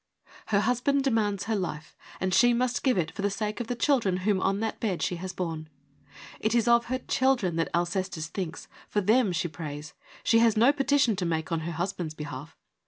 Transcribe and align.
Her 0.47 0.61
husband 0.61 1.03
demands 1.03 1.43
her 1.43 1.55
life, 1.55 1.95
and 2.19 2.33
she 2.33 2.53
must 2.55 2.81
give 2.81 2.97
it 2.97 3.11
for 3.11 3.21
the 3.21 3.29
sake 3.29 3.59
of 3.59 3.67
the 3.67 3.75
children 3.75 4.17
whom 4.25 4.41
on 4.41 4.59
that 4.61 4.79
bed 4.79 5.03
she 5.03 5.17
has 5.17 5.31
borne. 5.31 5.69
It 6.39 6.55
is 6.55 6.67
of 6.67 6.85
her 6.85 6.97
children 6.97 7.55
that 7.57 7.69
Alcestis 7.71 8.25
thinks: 8.25 8.67
for 8.89 8.99
them 9.01 9.31
she 9.31 9.47
prays: 9.47 9.93
she 10.23 10.39
has 10.39 10.57
no 10.57 10.73
petition 10.73 11.15
to 11.17 11.25
make 11.27 11.51
on 11.51 11.59
her 11.59 11.71
husband's 11.73 12.15
behalf. 12.15 12.57